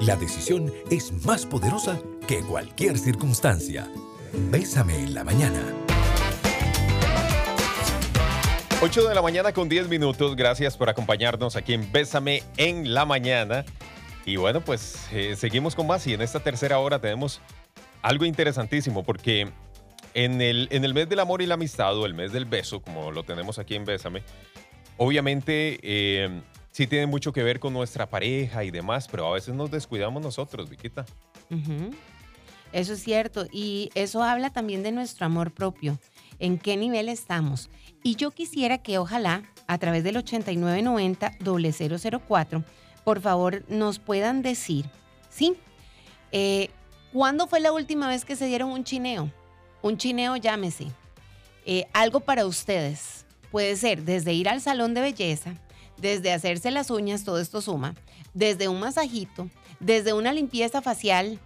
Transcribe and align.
la 0.00 0.16
decisión 0.16 0.72
es 0.90 1.12
más 1.24 1.46
poderosa 1.46 1.98
que 2.26 2.40
cualquier 2.40 2.98
circunstancia. 2.98 3.88
Bésame 4.50 4.98
en 4.98 5.14
la 5.14 5.24
mañana. 5.24 5.62
8 8.82 9.08
de 9.08 9.14
la 9.14 9.22
mañana 9.22 9.52
con 9.52 9.68
10 9.68 9.88
minutos. 9.88 10.36
Gracias 10.36 10.76
por 10.76 10.90
acompañarnos 10.90 11.56
aquí 11.56 11.72
en 11.72 11.90
Bésame 11.90 12.42
en 12.58 12.92
la 12.92 13.06
mañana. 13.06 13.64
Y 14.26 14.36
bueno, 14.36 14.60
pues 14.60 15.06
eh, 15.12 15.34
seguimos 15.36 15.74
con 15.74 15.86
más 15.86 16.06
y 16.06 16.14
en 16.14 16.20
esta 16.20 16.40
tercera 16.40 16.78
hora 16.78 16.98
tenemos 17.00 17.40
algo 18.02 18.24
interesantísimo 18.24 19.02
porque 19.02 19.48
en 20.14 20.42
el, 20.42 20.68
en 20.70 20.84
el 20.84 20.92
mes 20.92 21.08
del 21.08 21.20
amor 21.20 21.42
y 21.42 21.46
la 21.46 21.54
amistad 21.54 21.96
o 21.96 22.06
el 22.06 22.14
mes 22.14 22.32
del 22.32 22.44
beso, 22.44 22.82
como 22.82 23.12
lo 23.12 23.22
tenemos 23.22 23.58
aquí 23.58 23.76
en 23.76 23.84
Bésame, 23.84 24.22
obviamente 24.98 25.78
eh, 25.82 26.42
sí 26.76 26.86
tiene 26.86 27.06
mucho 27.06 27.32
que 27.32 27.42
ver 27.42 27.58
con 27.58 27.72
nuestra 27.72 28.10
pareja 28.10 28.62
y 28.62 28.70
demás, 28.70 29.08
pero 29.10 29.26
a 29.26 29.32
veces 29.32 29.54
nos 29.54 29.70
descuidamos 29.70 30.22
nosotros, 30.22 30.68
Viquita. 30.68 31.06
Eso 32.70 32.92
es 32.92 33.02
cierto 33.02 33.46
y 33.50 33.88
eso 33.94 34.22
habla 34.22 34.50
también 34.50 34.82
de 34.82 34.92
nuestro 34.92 35.24
amor 35.24 35.52
propio, 35.52 35.98
en 36.38 36.58
qué 36.58 36.76
nivel 36.76 37.08
estamos. 37.08 37.70
Y 38.02 38.16
yo 38.16 38.30
quisiera 38.30 38.76
que 38.76 38.98
ojalá 38.98 39.42
a 39.66 39.78
través 39.78 40.04
del 40.04 40.16
8990-004, 40.16 42.62
por 43.04 43.22
favor 43.22 43.64
nos 43.68 43.98
puedan 43.98 44.42
decir, 44.42 44.84
¿sí? 45.30 45.54
Eh, 46.30 46.68
¿Cuándo 47.10 47.46
fue 47.46 47.60
la 47.60 47.72
última 47.72 48.06
vez 48.06 48.26
que 48.26 48.36
se 48.36 48.48
dieron 48.48 48.68
un 48.68 48.84
chineo? 48.84 49.32
Un 49.80 49.96
chineo, 49.96 50.36
llámese. 50.36 50.88
Eh, 51.64 51.86
algo 51.94 52.20
para 52.20 52.44
ustedes. 52.44 53.24
Puede 53.50 53.76
ser 53.76 54.02
desde 54.02 54.34
ir 54.34 54.50
al 54.50 54.60
salón 54.60 54.92
de 54.92 55.00
belleza, 55.00 55.54
desde 55.96 56.32
hacerse 56.32 56.70
las 56.70 56.90
uñas, 56.90 57.24
todo 57.24 57.38
esto 57.38 57.60
suma, 57.60 57.94
desde 58.34 58.68
un 58.68 58.80
masajito, 58.80 59.48
desde 59.80 60.12
una 60.12 60.32
limpieza 60.32 60.82
facial. 60.82 61.38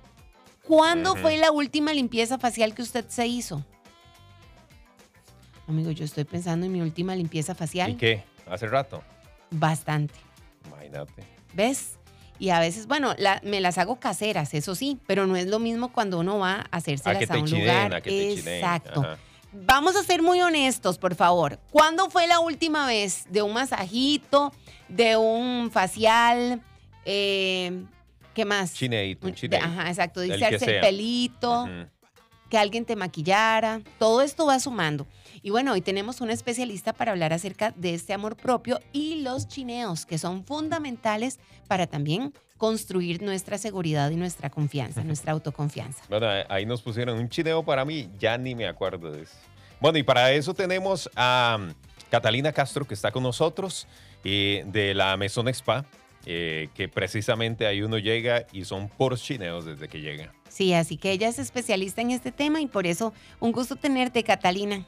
¿Cuándo 0.66 1.16
fue 1.16 1.36
la 1.36 1.50
última 1.50 1.92
limpieza 1.92 2.38
facial 2.38 2.74
que 2.74 2.82
usted 2.82 3.04
se 3.08 3.26
hizo? 3.26 3.64
Amigo, 5.66 5.90
yo 5.90 6.04
estoy 6.04 6.24
pensando 6.24 6.66
en 6.66 6.72
mi 6.72 6.80
última 6.80 7.14
limpieza 7.14 7.54
facial. 7.54 7.92
¿Y 7.92 7.94
qué? 7.96 8.24
¿Hace 8.48 8.66
rato? 8.66 9.02
Bastante. 9.50 10.14
Imagínate. 10.66 11.24
¿Ves? 11.54 11.96
Y 12.38 12.50
a 12.50 12.58
veces, 12.58 12.86
bueno, 12.86 13.14
me 13.42 13.60
las 13.60 13.78
hago 13.78 14.00
caseras, 14.00 14.54
eso 14.54 14.74
sí, 14.74 14.98
pero 15.06 15.26
no 15.26 15.36
es 15.36 15.46
lo 15.46 15.58
mismo 15.58 15.92
cuando 15.92 16.18
uno 16.18 16.38
va 16.38 16.66
a 16.70 16.76
hacérselas 16.76 17.30
a, 17.30 17.34
a 17.34 17.38
un 17.38 17.50
lugar. 17.50 17.94
A 17.94 18.00
que 18.00 18.32
Exacto. 18.32 19.06
Vamos 19.52 19.96
a 19.96 20.02
ser 20.02 20.22
muy 20.22 20.40
honestos, 20.40 20.98
por 20.98 21.14
favor. 21.14 21.58
¿Cuándo 21.70 22.08
fue 22.08 22.26
la 22.26 22.40
última 22.40 22.86
vez 22.86 23.24
de 23.30 23.42
un 23.42 23.52
masajito, 23.52 24.52
de 24.88 25.16
un 25.16 25.70
facial? 25.70 26.62
Eh, 27.04 27.84
¿Qué 28.34 28.44
más? 28.44 28.74
Chineito, 28.74 29.26
un 29.26 29.34
Ajá, 29.54 29.88
exacto. 29.88 30.20
Dice 30.20 30.46
el 30.46 30.80
pelito, 30.80 31.68
que 32.48 32.58
alguien 32.58 32.84
te 32.84 32.96
maquillara. 32.96 33.80
Todo 33.98 34.22
esto 34.22 34.46
va 34.46 34.60
sumando. 34.60 35.06
Y 35.42 35.50
bueno, 35.50 35.72
hoy 35.72 35.80
tenemos 35.80 36.20
un 36.20 36.30
especialista 36.30 36.92
para 36.92 37.12
hablar 37.12 37.32
acerca 37.32 37.72
de 37.74 37.94
este 37.94 38.12
amor 38.12 38.36
propio 38.36 38.78
y 38.92 39.22
los 39.22 39.48
chineos, 39.48 40.04
que 40.04 40.18
son 40.18 40.44
fundamentales 40.44 41.40
para 41.66 41.86
también 41.86 42.34
construir 42.58 43.22
nuestra 43.22 43.56
seguridad 43.56 44.10
y 44.10 44.16
nuestra 44.16 44.50
confianza, 44.50 45.02
nuestra 45.04 45.32
autoconfianza. 45.32 46.04
Bueno, 46.10 46.26
ahí 46.50 46.66
nos 46.66 46.82
pusieron 46.82 47.18
un 47.18 47.28
chineo 47.30 47.64
para 47.64 47.86
mí, 47.86 48.10
ya 48.18 48.36
ni 48.36 48.54
me 48.54 48.66
acuerdo 48.66 49.10
de 49.10 49.22
eso. 49.22 49.36
Bueno, 49.80 49.96
y 49.96 50.02
para 50.02 50.30
eso 50.32 50.52
tenemos 50.52 51.08
a 51.16 51.56
um, 51.58 51.72
Catalina 52.10 52.52
Castro, 52.52 52.86
que 52.86 52.92
está 52.92 53.10
con 53.10 53.22
nosotros, 53.22 53.86
eh, 54.24 54.62
de 54.66 54.92
la 54.92 55.16
Maison 55.16 55.48
Spa. 55.48 55.86
Eh, 56.26 56.68
que 56.74 56.86
precisamente 56.86 57.66
ahí 57.66 57.80
uno 57.80 57.96
llega 57.96 58.46
y 58.52 58.66
son 58.66 58.90
por 58.90 59.16
chineos 59.16 59.64
desde 59.64 59.88
que 59.88 60.02
llega. 60.02 60.34
Sí, 60.50 60.74
así 60.74 60.98
que 60.98 61.12
ella 61.12 61.28
es 61.28 61.38
especialista 61.38 62.02
en 62.02 62.10
este 62.10 62.30
tema 62.30 62.60
y 62.60 62.66
por 62.66 62.86
eso 62.86 63.14
un 63.38 63.52
gusto 63.52 63.74
tenerte, 63.74 64.22
Catalina. 64.22 64.84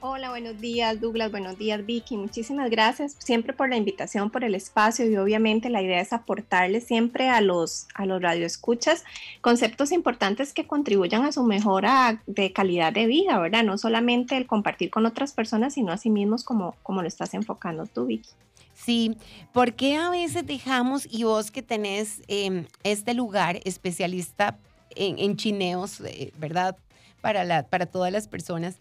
Hola, 0.00 0.30
buenos 0.30 0.60
días 0.60 1.00
Douglas, 1.00 1.32
buenos 1.32 1.58
días 1.58 1.84
Vicky, 1.84 2.16
muchísimas 2.16 2.70
gracias 2.70 3.16
siempre 3.18 3.52
por 3.52 3.68
la 3.68 3.76
invitación, 3.76 4.30
por 4.30 4.44
el 4.44 4.54
espacio 4.54 5.10
y 5.10 5.16
obviamente 5.16 5.70
la 5.70 5.82
idea 5.82 6.00
es 6.00 6.12
aportarle 6.12 6.80
siempre 6.80 7.28
a 7.30 7.40
los, 7.40 7.88
a 7.94 8.06
los 8.06 8.22
radioescuchas 8.22 9.02
conceptos 9.40 9.90
importantes 9.90 10.54
que 10.54 10.68
contribuyan 10.68 11.24
a 11.24 11.32
su 11.32 11.42
mejora 11.42 12.22
de 12.28 12.52
calidad 12.52 12.92
de 12.92 13.06
vida, 13.06 13.40
¿verdad? 13.40 13.64
No 13.64 13.76
solamente 13.76 14.36
el 14.36 14.46
compartir 14.46 14.88
con 14.90 15.04
otras 15.04 15.32
personas, 15.32 15.74
sino 15.74 15.90
a 15.90 15.96
sí 15.96 16.10
mismos 16.10 16.44
como, 16.44 16.76
como 16.84 17.02
lo 17.02 17.08
estás 17.08 17.34
enfocando 17.34 17.84
tú 17.86 18.06
Vicky. 18.06 18.30
Sí, 18.74 19.16
porque 19.52 19.96
a 19.96 20.10
veces 20.10 20.46
dejamos, 20.46 21.08
y 21.10 21.24
vos 21.24 21.50
que 21.50 21.62
tenés 21.62 22.22
em, 22.28 22.66
este 22.84 23.14
lugar 23.14 23.58
especialista 23.64 24.60
en, 24.94 25.36
chineos, 25.36 26.00
eh, 26.02 26.32
¿verdad? 26.38 26.76
Para, 27.20 27.42
la, 27.42 27.64
para 27.64 27.86
todas 27.86 28.12
las 28.12 28.28
personas, 28.28 28.76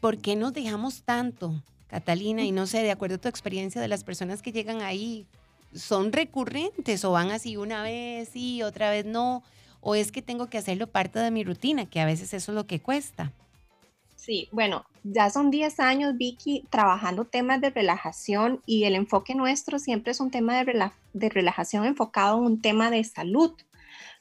¿por 0.00 0.18
qué 0.18 0.36
nos 0.36 0.52
dejamos 0.52 1.02
tanto, 1.02 1.54
Catalina? 1.88 2.42
Y 2.42 2.52
no 2.52 2.66
sé, 2.66 2.82
de 2.82 2.90
acuerdo 2.90 3.16
a 3.16 3.20
tu 3.20 3.28
experiencia 3.28 3.80
de 3.80 3.88
las 3.88 4.04
personas 4.04 4.42
que 4.42 4.52
llegan 4.52 4.82
ahí, 4.82 5.26
¿son 5.74 6.12
recurrentes 6.12 7.04
o 7.04 7.12
van 7.12 7.30
así 7.30 7.56
una 7.56 7.82
vez 7.82 8.30
y 8.34 8.62
otra 8.62 8.90
vez 8.90 9.04
no? 9.04 9.42
¿O 9.80 9.94
es 9.94 10.12
que 10.12 10.22
tengo 10.22 10.48
que 10.48 10.58
hacerlo 10.58 10.86
parte 10.86 11.18
de 11.18 11.30
mi 11.30 11.44
rutina, 11.44 11.86
que 11.86 12.00
a 12.00 12.06
veces 12.06 12.34
eso 12.34 12.52
es 12.52 12.56
lo 12.56 12.66
que 12.66 12.80
cuesta? 12.80 13.32
Sí, 14.16 14.48
bueno, 14.52 14.84
ya 15.04 15.30
son 15.30 15.50
10 15.50 15.80
años, 15.80 16.16
Vicky, 16.16 16.64
trabajando 16.68 17.24
temas 17.24 17.60
de 17.60 17.70
relajación 17.70 18.60
y 18.66 18.84
el 18.84 18.94
enfoque 18.94 19.34
nuestro 19.34 19.78
siempre 19.78 20.10
es 20.12 20.20
un 20.20 20.30
tema 20.30 20.62
de, 20.62 20.90
de 21.14 21.28
relajación 21.28 21.86
enfocado 21.86 22.38
en 22.38 22.44
un 22.44 22.60
tema 22.60 22.90
de 22.90 23.02
salud. 23.04 23.52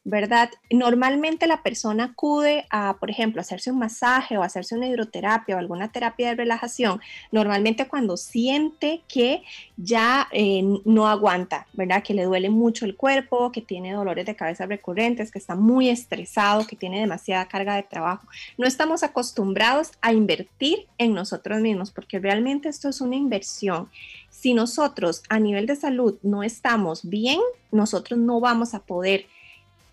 ¿Verdad? 0.07 0.49
Normalmente 0.71 1.47
la 1.47 1.63
persona 1.63 2.05
acude 2.05 2.65
a, 2.69 2.95
por 2.97 3.09
ejemplo, 3.09 3.41
hacerse 3.41 3.71
un 3.71 3.79
masaje 3.79 4.37
o 4.37 4.41
hacerse 4.41 4.73
una 4.73 4.87
hidroterapia 4.87 5.57
o 5.57 5.59
alguna 5.59 5.91
terapia 5.91 6.29
de 6.29 6.35
relajación, 6.35 7.01
normalmente 7.29 7.89
cuando 7.89 8.15
siente 8.15 9.01
que 9.09 9.43
ya 9.75 10.29
eh, 10.31 10.63
no 10.85 11.09
aguanta, 11.09 11.67
¿verdad? 11.73 12.03
Que 12.03 12.13
le 12.13 12.23
duele 12.23 12.49
mucho 12.49 12.85
el 12.85 12.95
cuerpo, 12.95 13.51
que 13.51 13.59
tiene 13.59 13.91
dolores 13.91 14.25
de 14.25 14.37
cabeza 14.37 14.65
recurrentes, 14.65 15.29
que 15.29 15.39
está 15.39 15.55
muy 15.55 15.89
estresado, 15.89 16.65
que 16.65 16.77
tiene 16.77 17.01
demasiada 17.01 17.49
carga 17.49 17.75
de 17.75 17.83
trabajo. 17.83 18.25
No 18.57 18.65
estamos 18.65 19.03
acostumbrados 19.03 19.91
a 19.99 20.13
invertir 20.13 20.87
en 20.97 21.15
nosotros 21.15 21.59
mismos 21.59 21.91
porque 21.91 22.19
realmente 22.19 22.69
esto 22.69 22.87
es 22.87 23.01
una 23.01 23.17
inversión. 23.17 23.89
Si 24.29 24.53
nosotros 24.53 25.23
a 25.27 25.37
nivel 25.37 25.65
de 25.65 25.75
salud 25.75 26.17
no 26.23 26.43
estamos 26.43 27.09
bien, 27.09 27.41
nosotros 27.73 28.17
no 28.17 28.39
vamos 28.39 28.73
a 28.73 28.79
poder 28.79 29.25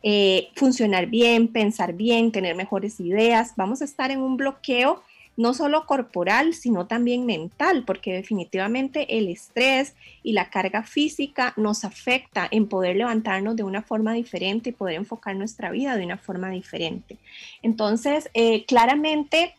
eh, 0.06 0.50
funcionar 0.54 1.06
bien, 1.06 1.48
pensar 1.48 1.94
bien, 1.94 2.30
tener 2.30 2.54
mejores 2.54 3.00
ideas. 3.00 3.54
Vamos 3.56 3.80
a 3.80 3.86
estar 3.86 4.10
en 4.10 4.20
un 4.20 4.36
bloqueo 4.36 5.02
no 5.38 5.54
solo 5.54 5.86
corporal, 5.86 6.52
sino 6.52 6.86
también 6.86 7.24
mental, 7.24 7.84
porque 7.86 8.12
definitivamente 8.12 9.16
el 9.16 9.28
estrés 9.28 9.94
y 10.22 10.32
la 10.32 10.50
carga 10.50 10.82
física 10.82 11.54
nos 11.56 11.86
afecta 11.86 12.46
en 12.50 12.68
poder 12.68 12.96
levantarnos 12.96 13.56
de 13.56 13.62
una 13.62 13.80
forma 13.80 14.12
diferente 14.12 14.68
y 14.68 14.72
poder 14.74 14.96
enfocar 14.96 15.34
nuestra 15.36 15.70
vida 15.70 15.96
de 15.96 16.04
una 16.04 16.18
forma 16.18 16.50
diferente. 16.50 17.16
Entonces, 17.62 18.28
eh, 18.34 18.66
claramente 18.66 19.54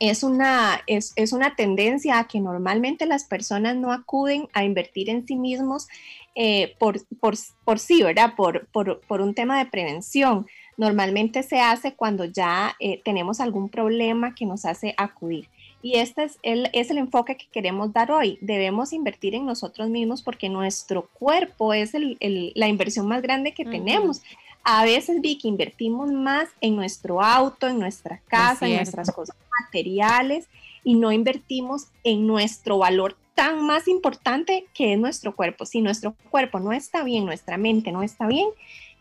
es 0.00 0.22
una, 0.22 0.80
es, 0.86 1.14
una 1.32 1.54
tendencia 1.54 2.18
a 2.18 2.26
que 2.26 2.40
normalmente 2.40 3.06
las 3.06 3.24
personas 3.24 3.76
no 3.76 3.92
acuden 3.92 4.48
a 4.52 4.64
invertir 4.64 5.10
en 5.10 5.26
sí 5.26 5.36
mismos 5.36 5.88
eh, 6.36 6.76
por, 6.78 7.00
por, 7.18 7.78
sí, 7.78 8.02
¿verdad? 8.02 8.34
Por, 8.36 8.68
por, 8.68 9.20
un 9.20 9.34
tema 9.34 9.58
de 9.58 9.66
prevención. 9.66 10.46
Normalmente 10.76 11.42
se 11.42 11.58
hace 11.58 11.94
cuando 11.94 12.26
ya 12.26 12.76
eh, 12.78 13.00
tenemos 13.04 13.40
algún 13.40 13.68
problema 13.68 14.34
que 14.34 14.46
nos 14.46 14.64
hace 14.64 14.94
acudir. 14.96 15.48
Y 15.82 15.96
este 15.96 16.24
es 16.24 16.38
el, 16.42 16.68
es 16.72 16.90
el 16.90 16.98
enfoque 16.98 17.36
que 17.36 17.46
queremos 17.50 17.92
dar 17.92 18.10
hoy. 18.10 18.38
Debemos 18.40 18.92
invertir 18.92 19.34
en 19.34 19.46
nosotros 19.46 19.88
mismos 19.88 20.22
porque 20.22 20.48
nuestro 20.48 21.08
cuerpo 21.12 21.72
es 21.72 21.92
la 21.94 22.68
inversión 22.68 23.08
más 23.08 23.22
grande 23.22 23.52
que 23.52 23.64
tenemos 23.64 24.22
a 24.68 24.84
veces 24.84 25.20
vi 25.20 25.38
que 25.38 25.46
invertimos 25.46 26.10
más 26.10 26.48
en 26.60 26.74
nuestro 26.74 27.22
auto, 27.22 27.68
en 27.68 27.78
nuestra 27.78 28.20
casa, 28.26 28.66
en 28.66 28.74
nuestras 28.74 29.12
cosas 29.12 29.36
materiales 29.60 30.48
y 30.82 30.94
no 30.94 31.12
invertimos 31.12 31.86
en 32.02 32.26
nuestro 32.26 32.78
valor 32.78 33.16
tan 33.36 33.64
más 33.64 33.86
importante 33.86 34.66
que 34.74 34.94
es 34.94 34.98
nuestro 34.98 35.36
cuerpo. 35.36 35.66
Si 35.66 35.80
nuestro 35.80 36.16
cuerpo 36.30 36.58
no 36.58 36.72
está 36.72 37.04
bien, 37.04 37.26
nuestra 37.26 37.58
mente 37.58 37.92
no 37.92 38.02
está 38.02 38.26
bien, 38.26 38.48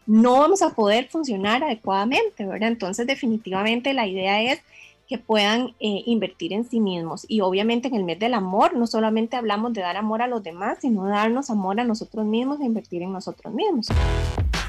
no 0.06 0.40
vamos 0.42 0.62
a 0.62 0.76
poder 0.76 1.08
funcionar 1.08 1.64
adecuadamente, 1.64 2.46
¿verdad? 2.46 2.70
Entonces 2.70 3.08
definitivamente 3.08 3.94
la 3.94 4.06
idea 4.06 4.42
es 4.44 4.62
que 5.08 5.18
puedan 5.18 5.76
eh, 5.80 6.04
invertir 6.06 6.52
en 6.54 6.70
sí 6.70 6.80
mismos. 6.80 7.26
Y 7.28 7.42
obviamente 7.42 7.88
en 7.88 7.96
el 7.96 8.04
mes 8.04 8.20
del 8.20 8.34
amor 8.34 8.76
no 8.76 8.88
solamente 8.88 9.38
hablamos 9.38 9.74
de 9.74 9.82
dar 9.82 9.98
amor 9.98 10.22
a 10.22 10.28
los 10.28 10.44
demás, 10.44 10.80
sino 10.82 11.08
darnos 11.08 11.50
amor 11.50 11.80
a 11.80 11.84
nosotros 11.84 12.26
mismos 12.26 12.60
e 12.60 12.66
invertir 12.66 13.04
en 13.04 13.14
nosotros 13.14 13.54
mismos. 13.54 13.88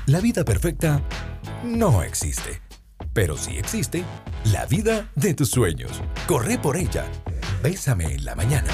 La 0.06 0.20
vida 0.20 0.44
perfecta 0.44 1.02
no 1.64 2.02
existe, 2.02 2.60
pero 3.12 3.36
sí 3.36 3.58
existe 3.58 4.04
la 4.52 4.64
vida 4.66 5.10
de 5.16 5.34
tus 5.34 5.50
sueños. 5.50 6.02
Corre 6.28 6.56
por 6.56 6.76
ella. 6.76 7.04
Bésame 7.62 8.14
en 8.14 8.24
la 8.24 8.36
mañana. 8.36 8.70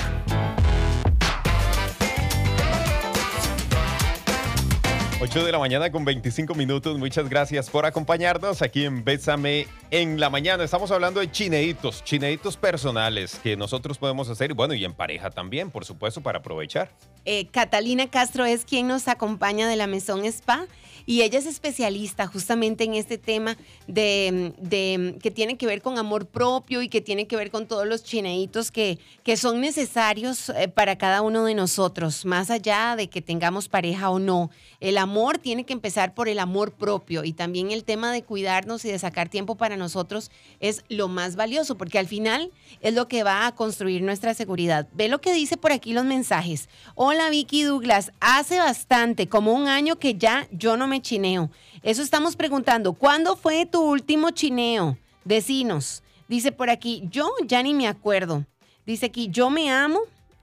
8 5.24 5.44
de 5.44 5.52
la 5.52 5.60
mañana 5.60 5.92
con 5.92 6.04
25 6.04 6.52
minutos. 6.56 6.98
Muchas 6.98 7.28
gracias 7.28 7.70
por 7.70 7.86
acompañarnos 7.86 8.60
aquí 8.60 8.84
en 8.84 9.04
Bésame 9.04 9.68
en 9.92 10.18
la 10.18 10.30
mañana. 10.30 10.64
Estamos 10.64 10.90
hablando 10.90 11.20
de 11.20 11.30
chineitos, 11.30 12.02
chineitos 12.02 12.56
personales 12.56 13.38
que 13.40 13.56
nosotros 13.56 13.98
podemos 13.98 14.28
hacer, 14.28 14.52
bueno, 14.52 14.74
y 14.74 14.84
en 14.84 14.94
pareja 14.94 15.30
también, 15.30 15.70
por 15.70 15.84
supuesto, 15.84 16.22
para 16.22 16.40
aprovechar. 16.40 16.90
Eh, 17.24 17.46
Catalina 17.52 18.10
Castro 18.10 18.44
es 18.44 18.64
quien 18.64 18.88
nos 18.88 19.06
acompaña 19.06 19.68
de 19.68 19.76
la 19.76 19.86
Mesón 19.86 20.24
Spa 20.24 20.66
y 21.06 21.22
ella 21.22 21.38
es 21.38 21.46
especialista 21.46 22.26
justamente 22.26 22.84
en 22.84 22.94
este 22.94 23.18
tema 23.18 23.56
de, 23.86 25.14
que 25.22 25.30
tiene 25.30 25.56
que 25.56 25.66
ver 25.66 25.82
con 25.82 25.98
amor 25.98 26.26
propio 26.26 26.82
y 26.82 26.88
que 26.88 27.00
tiene 27.00 27.26
que 27.26 27.36
ver 27.36 27.50
con 27.50 27.66
todos 27.66 27.86
los 27.86 28.02
chineitos 28.04 28.70
que, 28.70 28.98
que 29.22 29.36
son 29.36 29.60
necesarios 29.60 30.48
eh, 30.50 30.68
para 30.68 30.98
cada 30.98 31.22
uno 31.22 31.44
de 31.44 31.54
nosotros, 31.54 32.24
más 32.24 32.50
allá 32.50 32.96
de 32.96 33.08
que 33.08 33.22
tengamos 33.22 33.68
pareja 33.68 34.10
o 34.10 34.18
no. 34.18 34.50
El 34.80 34.98
amor 34.98 35.11
tiene 35.40 35.64
que 35.64 35.72
empezar 35.72 36.14
por 36.14 36.28
el 36.28 36.38
amor 36.38 36.72
propio 36.72 37.24
y 37.24 37.32
también 37.32 37.70
el 37.70 37.84
tema 37.84 38.12
de 38.12 38.22
cuidarnos 38.22 38.84
y 38.84 38.90
de 38.90 38.98
sacar 38.98 39.28
tiempo 39.28 39.56
para 39.56 39.76
nosotros 39.76 40.30
es 40.60 40.84
lo 40.88 41.08
más 41.08 41.36
valioso, 41.36 41.76
porque 41.76 41.98
al 41.98 42.06
final 42.06 42.50
es 42.80 42.94
lo 42.94 43.08
que 43.08 43.22
va 43.22 43.46
a 43.46 43.54
construir 43.54 44.02
nuestra 44.02 44.34
seguridad. 44.34 44.88
Ve 44.92 45.08
lo 45.08 45.20
que 45.20 45.34
dice 45.34 45.56
por 45.56 45.70
aquí 45.70 45.92
los 45.92 46.04
mensajes. 46.04 46.68
Hola 46.94 47.28
Vicky 47.30 47.62
Douglas, 47.62 48.10
hace 48.20 48.58
bastante, 48.58 49.28
como 49.28 49.52
un 49.52 49.68
año 49.68 49.96
que 49.98 50.14
ya 50.14 50.48
yo 50.50 50.76
no 50.76 50.86
me 50.88 51.02
chineo. 51.02 51.50
Eso 51.82 52.02
estamos 52.02 52.34
preguntando. 52.34 52.94
¿Cuándo 52.94 53.36
fue 53.36 53.66
tu 53.66 53.82
último 53.82 54.30
chineo? 54.30 54.96
Decinos. 55.24 56.02
Dice 56.28 56.52
por 56.52 56.70
aquí, 56.70 57.02
yo 57.10 57.30
ya 57.46 57.62
ni 57.62 57.74
me 57.74 57.86
acuerdo. 57.86 58.46
Dice 58.86 59.06
aquí, 59.06 59.28
yo 59.28 59.50
me 59.50 59.70
amo 59.70 60.00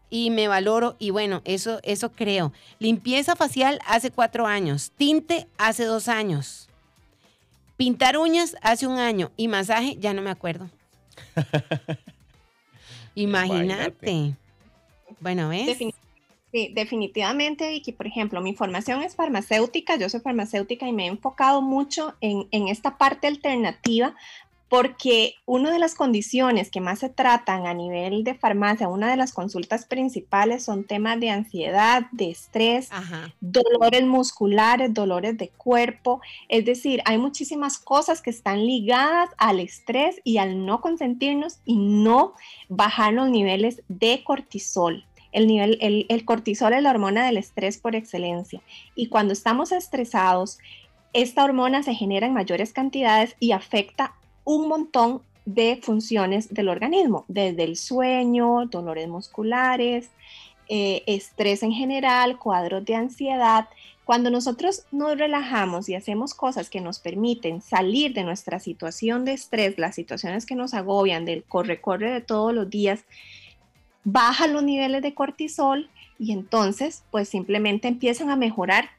y 0.09 0.29
me 0.29 0.47
valoro 0.47 0.95
y 0.99 1.11
bueno, 1.11 1.41
eso, 1.45 1.79
eso 1.83 2.11
creo. 2.11 2.51
Limpieza 2.79 3.35
facial 3.35 3.79
hace 3.85 4.11
cuatro 4.11 4.47
años, 4.47 4.91
tinte 4.97 5.47
hace 5.57 5.85
dos 5.85 6.07
años, 6.07 6.69
pintar 7.77 8.17
uñas 8.17 8.55
hace 8.61 8.87
un 8.87 8.97
año 8.97 9.31
y 9.37 9.47
masaje 9.47 9.97
ya 9.99 10.13
no 10.13 10.21
me 10.21 10.31
acuerdo. 10.31 10.69
Imagínate. 13.15 14.35
Bueno, 15.19 15.49
¿ves? 15.49 15.77
Sí, 16.51 16.71
definitivamente, 16.73 17.73
y 17.75 17.81
que 17.81 17.93
por 17.93 18.07
ejemplo, 18.07 18.41
mi 18.41 18.55
formación 18.55 19.03
es 19.03 19.15
farmacéutica, 19.15 19.97
yo 19.97 20.09
soy 20.09 20.19
farmacéutica 20.19 20.87
y 20.87 20.93
me 20.93 21.05
he 21.05 21.07
enfocado 21.07 21.61
mucho 21.61 22.15
en, 22.21 22.47
en 22.49 22.69
esta 22.69 22.97
parte 22.97 23.27
alternativa 23.27 24.15
porque 24.69 25.33
una 25.47 25.71
de 25.71 25.79
las 25.79 25.95
condiciones 25.95 26.69
que 26.69 26.79
más 26.79 26.99
se 26.99 27.09
tratan 27.09 27.65
a 27.65 27.73
nivel 27.73 28.23
de 28.23 28.35
farmacia, 28.35 28.87
una 28.87 29.09
de 29.09 29.17
las 29.17 29.33
consultas 29.33 29.85
principales 29.85 30.63
son 30.63 30.83
temas 30.83 31.19
de 31.19 31.31
ansiedad, 31.31 32.03
de 32.11 32.29
estrés, 32.29 32.89
dolores 33.41 34.05
musculares, 34.05 34.93
dolores 34.93 35.39
de 35.39 35.49
cuerpo. 35.49 36.21
Es 36.49 36.65
decir, 36.65 37.01
hay 37.05 37.17
muchísimas 37.17 37.79
cosas 37.79 38.21
que 38.21 38.29
están 38.29 38.63
ligadas 38.65 39.31
al 39.37 39.59
estrés 39.59 40.21
y 40.23 40.37
al 40.37 40.63
no 40.65 40.81
consentirnos 40.81 41.59
y 41.65 41.77
no 41.77 42.35
bajar 42.69 43.13
los 43.13 43.29
niveles 43.29 43.81
de 43.87 44.23
cortisol. 44.23 45.03
El, 45.31 45.47
nivel, 45.47 45.79
el, 45.81 46.05
el 46.09 46.25
cortisol 46.25 46.73
es 46.73 46.83
la 46.83 46.91
hormona 46.91 47.25
del 47.25 47.37
estrés 47.37 47.79
por 47.79 47.95
excelencia. 47.95 48.61
Y 48.93 49.07
cuando 49.07 49.33
estamos 49.33 49.71
estresados, 49.71 50.59
esta 51.13 51.43
hormona 51.43 51.81
se 51.81 51.95
genera 51.95 52.27
en 52.27 52.33
mayores 52.33 52.71
cantidades 52.71 53.35
y 53.39 53.51
afecta 53.51 54.13
un 54.43 54.67
montón 54.67 55.21
de 55.45 55.79
funciones 55.81 56.53
del 56.53 56.69
organismo, 56.69 57.25
desde 57.27 57.63
el 57.63 57.75
sueño, 57.75 58.65
dolores 58.67 59.07
musculares, 59.07 60.09
eh, 60.67 61.03
estrés 61.07 61.63
en 61.63 61.71
general, 61.71 62.37
cuadros 62.37 62.85
de 62.85 62.95
ansiedad. 62.95 63.67
Cuando 64.05 64.29
nosotros 64.29 64.83
nos 64.91 65.17
relajamos 65.17 65.89
y 65.89 65.95
hacemos 65.95 66.35
cosas 66.35 66.69
que 66.69 66.81
nos 66.81 66.99
permiten 66.99 67.61
salir 67.61 68.13
de 68.13 68.23
nuestra 68.23 68.59
situación 68.59 69.25
de 69.25 69.33
estrés, 69.33 69.79
las 69.79 69.95
situaciones 69.95 70.45
que 70.45 70.55
nos 70.55 70.75
agobian, 70.75 71.25
del 71.25 71.43
corre-corre 71.43 72.11
de 72.11 72.21
todos 72.21 72.53
los 72.53 72.69
días, 72.69 73.05
bajan 74.03 74.53
los 74.53 74.63
niveles 74.63 75.01
de 75.01 75.13
cortisol 75.13 75.89
y 76.19 76.31
entonces 76.33 77.03
pues 77.11 77.29
simplemente 77.29 77.87
empiezan 77.87 78.29
a 78.29 78.35
mejorar 78.35 78.89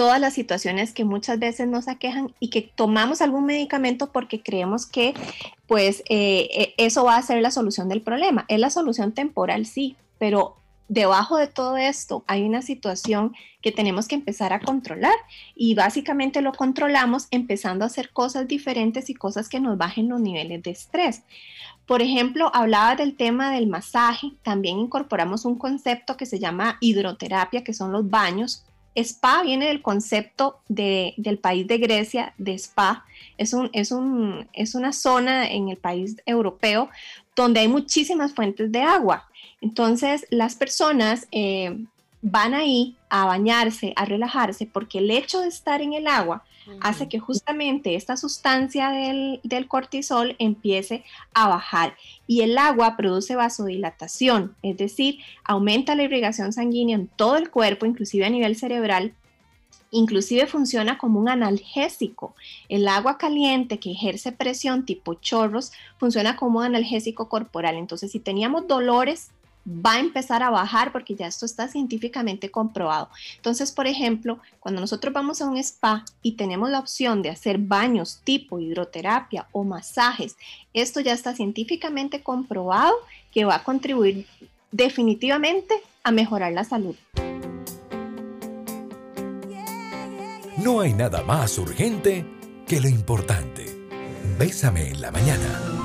todas 0.00 0.18
las 0.18 0.32
situaciones 0.32 0.94
que 0.94 1.04
muchas 1.04 1.38
veces 1.38 1.68
nos 1.68 1.86
aquejan 1.86 2.32
y 2.40 2.48
que 2.48 2.62
tomamos 2.62 3.20
algún 3.20 3.44
medicamento 3.44 4.10
porque 4.12 4.42
creemos 4.42 4.86
que 4.86 5.12
pues 5.66 6.02
eh, 6.08 6.48
eh, 6.54 6.74
eso 6.78 7.04
va 7.04 7.18
a 7.18 7.22
ser 7.22 7.42
la 7.42 7.50
solución 7.50 7.90
del 7.90 8.00
problema. 8.00 8.46
Es 8.48 8.58
la 8.58 8.70
solución 8.70 9.12
temporal, 9.12 9.66
sí, 9.66 9.96
pero 10.16 10.56
debajo 10.88 11.36
de 11.36 11.48
todo 11.48 11.76
esto 11.76 12.24
hay 12.28 12.44
una 12.44 12.62
situación 12.62 13.34
que 13.60 13.72
tenemos 13.72 14.08
que 14.08 14.14
empezar 14.14 14.54
a 14.54 14.60
controlar 14.60 15.12
y 15.54 15.74
básicamente 15.74 16.40
lo 16.40 16.52
controlamos 16.52 17.28
empezando 17.30 17.84
a 17.84 17.88
hacer 17.88 18.08
cosas 18.08 18.48
diferentes 18.48 19.10
y 19.10 19.14
cosas 19.14 19.50
que 19.50 19.60
nos 19.60 19.76
bajen 19.76 20.08
los 20.08 20.18
niveles 20.22 20.62
de 20.62 20.70
estrés. 20.70 21.24
Por 21.84 22.00
ejemplo, 22.00 22.50
hablaba 22.54 22.96
del 22.96 23.16
tema 23.16 23.52
del 23.52 23.66
masaje, 23.66 24.28
también 24.42 24.78
incorporamos 24.78 25.44
un 25.44 25.58
concepto 25.58 26.16
que 26.16 26.24
se 26.24 26.38
llama 26.38 26.78
hidroterapia, 26.80 27.64
que 27.64 27.74
son 27.74 27.92
los 27.92 28.08
baños 28.08 28.64
Spa 28.94 29.42
viene 29.42 29.66
del 29.66 29.82
concepto 29.82 30.60
del 30.68 31.38
país 31.40 31.66
de 31.66 31.78
Grecia, 31.78 32.34
de 32.38 32.54
spa. 32.54 33.04
Es, 33.38 33.52
un, 33.52 33.70
es, 33.72 33.92
un, 33.92 34.48
es 34.52 34.74
una 34.74 34.92
zona 34.92 35.48
en 35.50 35.68
el 35.68 35.76
país 35.76 36.16
europeo 36.26 36.90
donde 37.36 37.60
hay 37.60 37.68
muchísimas 37.68 38.34
fuentes 38.34 38.72
de 38.72 38.82
agua. 38.82 39.28
Entonces, 39.60 40.26
las 40.30 40.56
personas 40.56 41.28
eh, 41.30 41.86
van 42.22 42.54
ahí 42.54 42.96
a 43.08 43.24
bañarse, 43.26 43.92
a 43.96 44.04
relajarse, 44.04 44.66
porque 44.66 44.98
el 44.98 45.10
hecho 45.10 45.40
de 45.40 45.48
estar 45.48 45.80
en 45.80 45.94
el 45.94 46.06
agua 46.06 46.44
hace 46.80 47.08
que 47.08 47.18
justamente 47.18 47.96
esta 47.96 48.16
sustancia 48.16 48.90
del, 48.90 49.66
cortisol 49.66 50.36
empiece 50.38 51.04
a 51.34 51.48
bajar 51.48 51.96
y 52.26 52.42
el 52.42 52.56
agua 52.58 52.96
produce 52.96 53.34
vasodilatación, 53.34 54.54
es 54.62 54.76
decir, 54.76 55.18
aumenta 55.42 55.96
la 55.96 56.04
irrigación 56.04 56.52
sanguínea 56.52 56.96
en 56.96 57.08
todo 57.08 57.36
el 57.36 57.50
cuerpo, 57.50 57.86
inclusive 57.86 58.24
a 58.24 58.30
nivel 58.30 58.56
cerebral, 58.56 59.14
inclusive 59.90 60.46
funciona 60.46 60.98
como 60.98 61.18
un 61.18 61.28
analgésico. 61.28 62.36
El 62.68 62.86
agua 62.86 63.18
caliente 63.18 63.80
que 63.80 63.90
ejerce 63.90 64.30
presión 64.30 64.84
tipo 64.84 65.14
chorros 65.14 65.72
funciona 65.98 66.36
como 66.36 66.60
un 66.60 66.66
analgésico 66.66 67.28
corporal. 67.28 67.76
Entonces, 67.76 68.12
si 68.12 68.20
teníamos 68.20 68.68
dolores 68.68 69.30
va 69.66 69.94
a 69.94 70.00
empezar 70.00 70.42
a 70.42 70.50
bajar 70.50 70.92
porque 70.92 71.14
ya 71.14 71.26
esto 71.26 71.46
está 71.46 71.68
científicamente 71.68 72.50
comprobado. 72.50 73.08
Entonces, 73.36 73.72
por 73.72 73.86
ejemplo, 73.86 74.38
cuando 74.58 74.80
nosotros 74.80 75.12
vamos 75.12 75.40
a 75.40 75.46
un 75.46 75.56
spa 75.58 76.04
y 76.22 76.32
tenemos 76.32 76.70
la 76.70 76.78
opción 76.78 77.22
de 77.22 77.30
hacer 77.30 77.58
baños 77.58 78.20
tipo 78.24 78.58
hidroterapia 78.58 79.46
o 79.52 79.64
masajes, 79.64 80.36
esto 80.72 81.00
ya 81.00 81.12
está 81.12 81.34
científicamente 81.34 82.22
comprobado 82.22 82.94
que 83.32 83.44
va 83.44 83.56
a 83.56 83.64
contribuir 83.64 84.26
definitivamente 84.72 85.74
a 86.02 86.10
mejorar 86.10 86.52
la 86.52 86.64
salud. 86.64 86.96
No 90.58 90.80
hay 90.80 90.92
nada 90.92 91.22
más 91.22 91.56
urgente 91.58 92.26
que 92.66 92.80
lo 92.80 92.88
importante. 92.88 93.66
Bésame 94.38 94.90
en 94.90 95.00
la 95.00 95.10
mañana. 95.10 95.79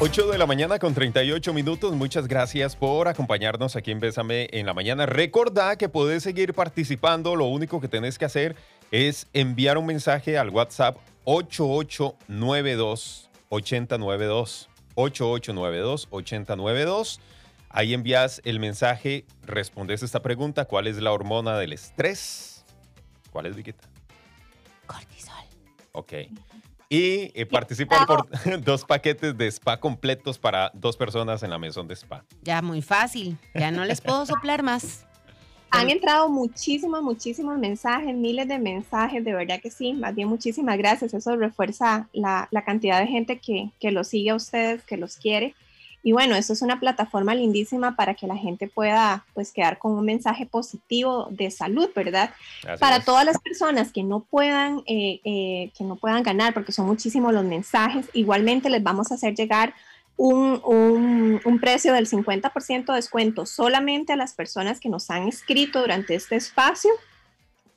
8 0.00 0.28
de 0.28 0.38
la 0.38 0.46
mañana 0.46 0.78
con 0.78 0.94
38 0.94 1.52
minutos. 1.52 1.92
Muchas 1.92 2.28
gracias 2.28 2.76
por 2.76 3.08
acompañarnos 3.08 3.74
aquí 3.74 3.90
en 3.90 3.98
Bésame 3.98 4.48
en 4.52 4.64
la 4.64 4.72
mañana. 4.72 5.06
Recordá 5.06 5.76
que 5.76 5.88
podés 5.88 6.22
seguir 6.22 6.54
participando. 6.54 7.34
Lo 7.34 7.46
único 7.46 7.80
que 7.80 7.88
tenés 7.88 8.16
que 8.16 8.24
hacer 8.24 8.54
es 8.92 9.26
enviar 9.32 9.76
un 9.76 9.86
mensaje 9.86 10.38
al 10.38 10.50
WhatsApp 10.50 10.98
8892 11.24 13.28
892 13.48 14.68
8892 14.94 16.06
892. 16.10 17.20
Ahí 17.68 17.92
envías 17.92 18.40
el 18.44 18.60
mensaje, 18.60 19.24
respondes 19.44 20.04
esta 20.04 20.22
pregunta, 20.22 20.66
¿cuál 20.66 20.86
es 20.86 20.98
la 20.98 21.10
hormona 21.10 21.58
del 21.58 21.72
estrés? 21.72 22.64
¿Cuál 23.32 23.46
es, 23.46 23.56
Viquita? 23.56 23.88
Cortisol. 24.86 25.34
Ok 25.90 26.12
y 26.88 27.30
eh, 27.34 27.46
participan 27.46 28.06
por 28.06 28.28
dos 28.64 28.84
paquetes 28.84 29.36
de 29.36 29.46
spa 29.48 29.78
completos 29.78 30.38
para 30.38 30.70
dos 30.74 30.96
personas 30.96 31.42
en 31.42 31.50
la 31.50 31.58
mesón 31.58 31.86
de 31.86 31.94
spa. 31.94 32.24
Ya 32.42 32.62
muy 32.62 32.82
fácil, 32.82 33.36
ya 33.54 33.70
no 33.70 33.84
les 33.84 34.00
puedo 34.00 34.24
soplar 34.26 34.62
más. 34.62 35.04
Han 35.70 35.90
entrado 35.90 36.30
muchísimos, 36.30 37.02
muchísimos 37.02 37.58
mensajes, 37.58 38.14
miles 38.16 38.48
de 38.48 38.58
mensajes, 38.58 39.22
de 39.22 39.34
verdad 39.34 39.60
que 39.60 39.70
sí, 39.70 39.92
más 39.92 40.14
bien 40.14 40.26
muchísimas 40.26 40.78
gracias, 40.78 41.12
eso 41.12 41.36
refuerza 41.36 42.08
la, 42.14 42.48
la 42.50 42.64
cantidad 42.64 42.98
de 42.98 43.06
gente 43.06 43.38
que, 43.38 43.70
que 43.78 43.90
los 43.90 44.08
sigue 44.08 44.30
a 44.30 44.34
ustedes, 44.34 44.82
que 44.84 44.96
los 44.96 45.16
quiere. 45.16 45.54
Y 46.02 46.12
bueno, 46.12 46.36
esto 46.36 46.52
es 46.52 46.62
una 46.62 46.78
plataforma 46.78 47.34
lindísima 47.34 47.96
para 47.96 48.14
que 48.14 48.26
la 48.26 48.36
gente 48.36 48.68
pueda 48.68 49.24
pues 49.34 49.52
quedar 49.52 49.78
con 49.78 49.92
un 49.92 50.04
mensaje 50.04 50.46
positivo 50.46 51.26
de 51.30 51.50
salud, 51.50 51.90
¿verdad? 51.94 52.30
para 52.78 53.00
todas 53.00 53.24
las 53.24 53.38
personas 53.38 53.92
que 53.92 54.02
no 54.02 54.20
puedan 54.20 54.82
eh, 54.86 55.20
eh, 55.24 55.70
que 55.76 55.84
no 55.84 55.96
puedan 55.96 56.22
ganar, 56.22 56.54
porque 56.54 56.72
son 56.72 56.86
muchísimos 56.86 57.32
los 57.32 57.44
mensajes, 57.44 58.08
igualmente 58.12 58.70
les 58.70 58.82
vamos 58.82 59.10
a 59.10 59.16
hacer 59.16 59.34
llegar 59.34 59.74
un, 60.16 60.60
un, 60.64 61.40
un 61.44 61.60
precio 61.60 61.92
del 61.92 62.08
50% 62.08 62.86
de 62.86 62.94
descuento 62.94 63.46
solamente 63.46 64.12
a 64.12 64.16
las 64.16 64.34
personas 64.34 64.80
que 64.80 64.88
nos 64.88 65.10
han 65.10 65.28
escrito 65.28 65.80
durante 65.80 66.14
este 66.14 66.36
espacio 66.36 66.90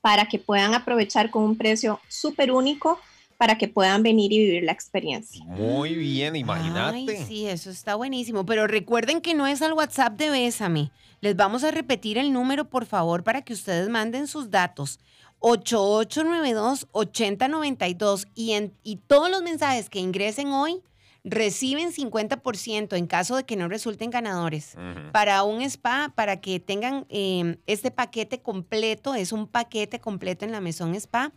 para 0.02 0.26
que 0.26 0.40
puedan 0.40 0.74
aprovechar 0.74 1.30
con 1.30 1.44
un 1.44 1.58
precio 1.58 2.00
súper 2.08 2.52
único 2.52 3.00
para 3.42 3.58
que 3.58 3.68
puedan 3.68 4.04
venir 4.04 4.32
y 4.32 4.38
vivir 4.38 4.62
la 4.62 4.72
experiencia. 4.72 5.44
Muy 5.46 5.96
bien, 5.96 6.36
imagínate. 6.36 6.96
Ay, 6.96 7.26
sí, 7.28 7.48
eso 7.48 7.72
está 7.72 7.96
buenísimo. 7.96 8.46
Pero 8.46 8.68
recuerden 8.68 9.20
que 9.20 9.34
no 9.34 9.48
es 9.48 9.64
al 9.64 9.74
WhatsApp 9.74 10.16
de 10.16 10.30
Bésame. 10.30 10.92
Les 11.22 11.36
vamos 11.36 11.64
a 11.64 11.72
repetir 11.72 12.20
el 12.20 12.34
número, 12.34 12.70
por 12.70 12.86
favor, 12.86 13.24
para 13.24 13.42
que 13.42 13.54
ustedes 13.54 13.90
manden 13.90 14.28
sus 14.28 14.52
datos. 14.52 15.00
8892-8092 15.40 18.28
y, 18.36 18.52
en, 18.52 18.76
y 18.84 18.98
todos 18.98 19.32
los 19.32 19.42
mensajes 19.42 19.90
que 19.90 19.98
ingresen 19.98 20.50
hoy 20.50 20.84
reciben 21.24 21.92
50% 21.92 22.96
en 22.96 23.08
caso 23.08 23.38
de 23.38 23.44
que 23.44 23.56
no 23.56 23.68
resulten 23.68 24.12
ganadores. 24.12 24.76
Para 25.14 25.42
un 25.42 25.64
spa, 25.64 26.14
para 26.14 26.42
que 26.42 26.60
tengan 26.60 27.08
eh, 27.10 27.58
este 27.66 27.90
paquete 27.90 28.44
completo, 28.44 29.16
es 29.16 29.32
un 29.32 29.48
paquete 29.48 30.00
completo 30.00 30.46
en 30.46 30.52
la 30.52 30.62
Mesón 30.62 30.94
Spa. 30.94 31.34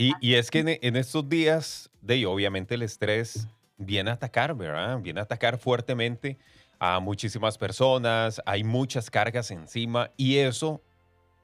Y, 0.00 0.14
y 0.22 0.34
es 0.36 0.50
que 0.50 0.60
en, 0.60 0.68
en 0.80 0.96
estos 0.96 1.28
días, 1.28 1.90
de 2.00 2.24
obviamente 2.24 2.74
el 2.74 2.80
estrés 2.80 3.46
viene 3.76 4.08
a 4.08 4.14
atacar, 4.14 4.54
¿verdad? 4.54 4.98
Viene 5.00 5.20
a 5.20 5.24
atacar 5.24 5.58
fuertemente 5.58 6.38
a 6.78 7.00
muchísimas 7.00 7.58
personas, 7.58 8.40
hay 8.46 8.64
muchas 8.64 9.10
cargas 9.10 9.50
encima 9.50 10.10
y 10.16 10.38
eso, 10.38 10.80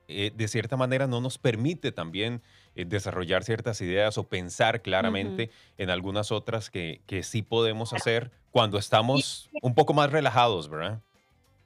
eh, 0.08 0.32
de 0.34 0.48
cierta 0.48 0.78
manera, 0.78 1.06
no 1.06 1.20
nos 1.20 1.36
permite 1.36 1.92
también 1.92 2.40
eh, 2.74 2.86
desarrollar 2.86 3.44
ciertas 3.44 3.78
ideas 3.82 4.16
o 4.16 4.24
pensar 4.24 4.80
claramente 4.80 5.50
en 5.76 5.90
algunas 5.90 6.32
otras 6.32 6.70
que, 6.70 7.02
que 7.04 7.22
sí 7.22 7.42
podemos 7.42 7.92
hacer 7.92 8.30
cuando 8.52 8.78
estamos 8.78 9.50
un 9.60 9.74
poco 9.74 9.92
más 9.92 10.10
relajados, 10.10 10.70
¿verdad? 10.70 11.02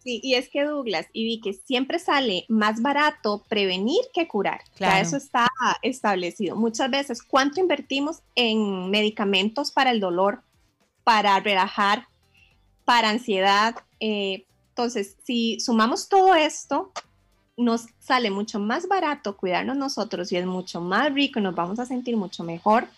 Sí, 0.03 0.19
y 0.23 0.35
es 0.35 0.49
que 0.49 0.65
Douglas 0.65 1.07
y 1.13 1.25
vi 1.25 1.41
que 1.41 1.53
siempre 1.53 1.99
sale 1.99 2.47
más 2.49 2.81
barato 2.81 3.45
prevenir 3.49 4.01
que 4.15 4.27
curar. 4.27 4.63
Claro. 4.77 4.95
Ya 4.95 5.01
eso 5.01 5.17
está 5.17 5.47
establecido. 5.83 6.57
Muchas 6.57 6.91
veces, 6.91 7.23
¿cuánto 7.23 7.61
invertimos 7.61 8.21
en 8.35 8.91
medicamentos 8.91 9.71
para 9.71 9.91
el 9.91 10.01
dolor, 10.01 10.43
para 11.05 11.39
relajar, 11.41 12.07
para 12.87 13.11
ansiedad? 13.11 13.77
Eh, 14.01 14.47
entonces, 14.71 15.17
si 15.25 15.61
sumamos 15.61 16.09
todo 16.09 16.35
esto, 16.35 16.93
nos 17.59 17.87
sale 17.99 18.31
mucho 18.31 18.59
más 18.59 18.89
barato 18.89 19.37
cuidarnos 19.37 19.77
nosotros 19.77 20.33
y 20.33 20.37
es 20.37 20.47
mucho 20.47 20.81
más 20.81 21.13
rico 21.13 21.41
nos 21.41 21.55
vamos 21.55 21.79
a 21.79 21.85
sentir 21.85 22.17
mucho 22.17 22.43
mejor 22.43 22.89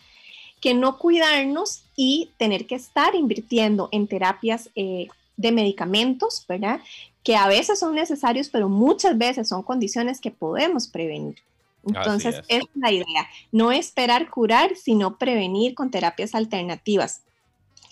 que 0.60 0.74
no 0.74 0.98
cuidarnos 0.98 1.82
y 1.96 2.30
tener 2.36 2.68
que 2.68 2.76
estar 2.76 3.16
invirtiendo 3.16 3.88
en 3.90 4.06
terapias 4.06 4.70
eh, 4.76 5.08
de 5.42 5.52
medicamentos, 5.52 6.44
¿verdad? 6.48 6.80
Que 7.22 7.36
a 7.36 7.48
veces 7.48 7.78
son 7.78 7.94
necesarios, 7.94 8.48
pero 8.48 8.68
muchas 8.68 9.18
veces 9.18 9.48
son 9.48 9.62
condiciones 9.62 10.20
que 10.20 10.30
podemos 10.30 10.88
prevenir. 10.88 11.36
Entonces, 11.84 12.36
es. 12.36 12.44
esa 12.48 12.64
es 12.64 12.76
la 12.76 12.92
idea. 12.92 13.28
No 13.50 13.72
esperar 13.72 14.30
curar, 14.30 14.76
sino 14.76 15.18
prevenir 15.18 15.74
con 15.74 15.90
terapias 15.90 16.34
alternativas 16.34 17.22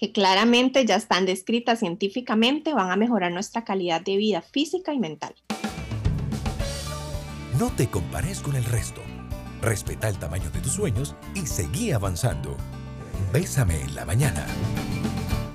que 0.00 0.12
claramente 0.12 0.86
ya 0.86 0.96
están 0.96 1.26
descritas 1.26 1.80
científicamente, 1.80 2.72
van 2.72 2.90
a 2.90 2.96
mejorar 2.96 3.32
nuestra 3.32 3.64
calidad 3.64 4.00
de 4.00 4.16
vida 4.16 4.40
física 4.40 4.94
y 4.94 4.98
mental. 4.98 5.34
No 7.58 7.70
te 7.76 7.86
compares 7.86 8.40
con 8.40 8.56
el 8.56 8.64
resto. 8.64 9.02
Respeta 9.60 10.08
el 10.08 10.18
tamaño 10.18 10.48
de 10.50 10.60
tus 10.60 10.72
sueños 10.72 11.14
y 11.34 11.40
seguí 11.40 11.92
avanzando. 11.92 12.56
Bésame 13.30 13.82
en 13.82 13.94
la 13.94 14.06
mañana. 14.06 14.46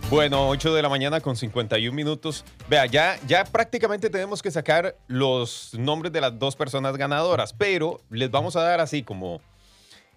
Bueno, 0.07 0.47
8 0.49 0.75
de 0.75 0.83
la 0.83 0.87
mañana 0.87 1.19
con 1.19 1.35
51 1.35 1.93
minutos. 1.93 2.45
Vea, 2.69 2.85
ya, 2.85 3.19
ya 3.25 3.43
prácticamente 3.43 4.11
tenemos 4.11 4.43
que 4.43 4.51
sacar 4.51 4.95
los 5.07 5.73
nombres 5.73 6.13
de 6.13 6.21
las 6.21 6.37
dos 6.37 6.55
personas 6.55 6.95
ganadoras, 6.95 7.53
pero 7.53 7.99
les 8.11 8.29
vamos 8.29 8.55
a 8.55 8.61
dar 8.61 8.79
así 8.79 9.01
como 9.01 9.41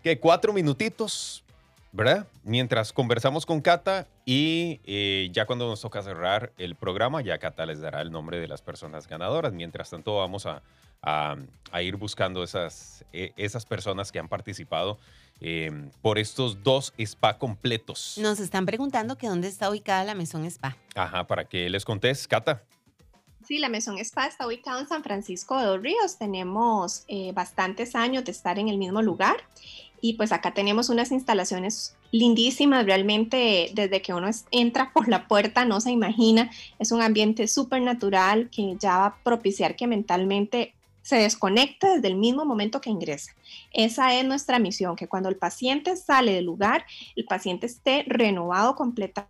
que 0.02 0.20
cuatro 0.20 0.52
minutitos, 0.52 1.42
¿verdad? 1.90 2.26
Mientras 2.44 2.92
conversamos 2.92 3.46
con 3.46 3.62
Cata 3.62 4.06
y 4.26 4.80
eh, 4.84 5.30
ya 5.32 5.46
cuando 5.46 5.66
nos 5.66 5.80
toca 5.80 6.02
cerrar 6.02 6.52
el 6.58 6.74
programa, 6.74 7.22
ya 7.22 7.38
Cata 7.38 7.64
les 7.64 7.80
dará 7.80 8.02
el 8.02 8.12
nombre 8.12 8.38
de 8.38 8.46
las 8.46 8.60
personas 8.60 9.08
ganadoras. 9.08 9.54
Mientras 9.54 9.88
tanto, 9.88 10.18
vamos 10.18 10.44
a, 10.44 10.62
ir 11.80 11.96
buscando 11.96 12.42
esas, 12.42 13.06
eh, 13.14 13.32
esas 13.38 13.64
personas 13.64 14.12
que 14.12 14.18
han 14.18 14.28
participado 14.28 14.98
eh, 15.40 15.70
por 16.02 16.18
estos 16.18 16.62
dos 16.62 16.92
spa 16.98 17.38
completos. 17.38 18.16
Nos 18.20 18.40
están 18.40 18.66
preguntando 18.66 19.16
que 19.18 19.28
dónde 19.28 19.48
está 19.48 19.70
ubicada 19.70 20.04
la 20.04 20.14
Mesón 20.14 20.44
Spa. 20.46 20.76
Ajá, 20.94 21.26
para 21.26 21.44
que 21.48 21.68
les 21.70 21.84
contés, 21.84 22.26
Cata. 22.26 22.62
Sí, 23.46 23.58
la 23.58 23.68
Mesón 23.68 23.98
Spa 23.98 24.26
está 24.26 24.46
ubicada 24.46 24.80
en 24.80 24.88
San 24.88 25.02
Francisco 25.02 25.58
de 25.58 25.66
los 25.66 25.80
Ríos. 25.82 26.18
Tenemos 26.18 27.04
eh, 27.08 27.32
bastantes 27.32 27.94
años 27.94 28.24
de 28.24 28.32
estar 28.32 28.58
en 28.58 28.68
el 28.68 28.76
mismo 28.76 29.00
lugar 29.00 29.36
y 30.00 30.14
pues 30.14 30.32
acá 30.32 30.52
tenemos 30.52 30.90
unas 30.90 31.12
instalaciones 31.12 31.96
lindísimas. 32.10 32.84
Realmente 32.84 33.70
desde 33.74 34.02
que 34.02 34.12
uno 34.12 34.28
es- 34.28 34.44
entra 34.50 34.92
por 34.92 35.08
la 35.08 35.26
puerta 35.28 35.64
no 35.64 35.80
se 35.80 35.90
imagina. 35.92 36.50
Es 36.78 36.92
un 36.92 37.00
ambiente 37.00 37.48
súper 37.48 37.80
natural 37.80 38.50
que 38.50 38.76
ya 38.78 38.98
va 38.98 39.06
a 39.06 39.16
propiciar 39.22 39.76
que 39.76 39.86
mentalmente 39.86 40.74
se 41.02 41.16
desconecte 41.16 41.86
desde 41.88 42.08
el 42.08 42.16
mismo 42.16 42.44
momento 42.44 42.80
que 42.80 42.90
ingresa. 42.90 43.32
Esa 43.72 44.14
es 44.14 44.24
nuestra 44.24 44.58
misión, 44.58 44.96
que 44.96 45.08
cuando 45.08 45.28
el 45.28 45.36
paciente 45.36 45.96
sale 45.96 46.32
del 46.32 46.44
lugar, 46.44 46.84
el 47.16 47.24
paciente 47.24 47.66
esté 47.66 48.04
renovado 48.06 48.74
completamente 48.74 49.28